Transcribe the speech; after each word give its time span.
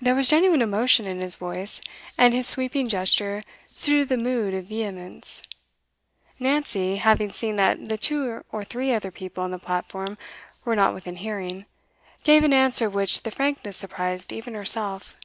There 0.00 0.14
was 0.14 0.30
genuine 0.30 0.62
emotion 0.62 1.04
in 1.06 1.20
his 1.20 1.36
voice, 1.36 1.82
and 2.16 2.32
his 2.32 2.46
sweeping 2.46 2.88
gesture 2.88 3.42
suited 3.74 4.08
the 4.08 4.16
mood 4.16 4.54
of 4.54 4.64
vehemence. 4.64 5.42
Nancy, 6.38 6.96
having 6.96 7.30
seen 7.30 7.56
that 7.56 7.90
the 7.90 7.98
two 7.98 8.42
or 8.50 8.64
three 8.64 8.90
other 8.94 9.10
people 9.10 9.44
on 9.44 9.50
the 9.50 9.58
platform 9.58 10.16
were 10.64 10.74
not 10.74 10.94
within 10.94 11.16
hearing, 11.16 11.66
gave 12.22 12.42
an 12.42 12.54
answer 12.54 12.86
of 12.86 12.94
which 12.94 13.22
the 13.22 13.30
frankness 13.30 13.76
surprised 13.76 14.32
even 14.32 14.54
herself. 14.54 15.18